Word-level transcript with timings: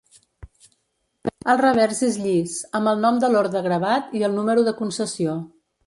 El 1.53 1.59
revers 1.61 2.01
és 2.09 2.17
llis, 2.23 2.57
amb 2.81 2.93
el 2.95 3.05
nom 3.05 3.23
de 3.25 3.33
l'orde 3.35 3.65
gravat 3.71 4.21
i 4.23 4.27
el 4.31 4.39
número 4.41 4.69
de 4.71 4.79
concessió. 4.85 5.43